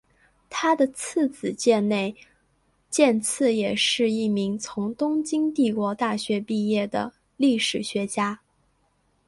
[0.49, 2.15] 他的次子箭内
[2.89, 8.39] 健次也是一名从东京帝国大学毕业的历史学家。